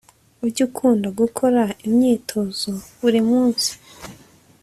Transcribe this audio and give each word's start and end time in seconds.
ujye 0.45 0.61
ukunda 0.67 1.07
gukora 1.19 1.61
imyitozo 1.87 2.71
buri 2.99 3.21
munsi 3.29 3.71